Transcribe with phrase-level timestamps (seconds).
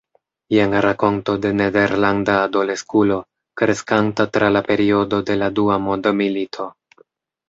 [0.53, 3.17] Jen rakonto de nederlanda adoleskulo,
[3.63, 6.67] kreskanta tra la periodo de la dua mondmilito.